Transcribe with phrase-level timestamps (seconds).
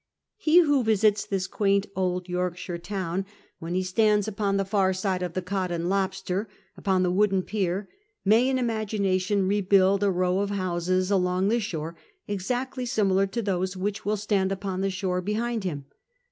[0.37, 3.23] He who visits this quaint old Yorkshire town,
[3.59, 3.75] when 10 CAPTAIN COOK CHAP.
[3.75, 7.87] he stands upon the far side of the Goi and Lobster^ upon the wooden pier,
[8.25, 11.95] may in imagination rebuild a row of houses along the shore
[12.27, 15.85] exactly similar to those which still stand upon the shore behind him.